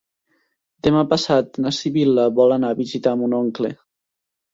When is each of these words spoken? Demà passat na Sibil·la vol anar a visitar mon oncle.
Demà 0.85 1.01
passat 1.11 1.59
na 1.65 1.73
Sibil·la 1.79 2.23
vol 2.39 2.55
anar 2.55 2.71
a 2.73 2.79
visitar 2.79 3.15
mon 3.21 3.37
oncle. 3.41 3.71